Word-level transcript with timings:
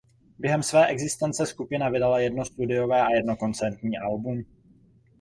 Během 0.39 0.63
své 0.63 0.87
existence 0.87 1.45
skupina 1.45 1.89
vydala 1.89 2.19
jedno 2.19 2.45
studiové 2.45 3.01
a 3.01 3.09
jedno 3.11 3.35
koncertní 3.35 3.97
album. 3.97 4.43